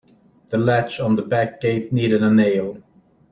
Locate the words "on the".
0.99-1.21